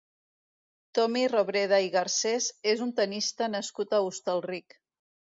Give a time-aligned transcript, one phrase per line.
[0.99, 4.75] Tommy Robreda i Garcés és un tennista nascut a Hostalric.